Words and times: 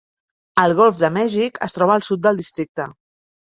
El 0.61 0.73
golf 0.79 0.97
de 1.01 1.11
Mèxic 1.17 1.61
es 1.67 1.77
troba 1.77 1.95
al 1.99 2.05
sud 2.09 2.25
del 2.25 2.41
districte. 2.43 2.89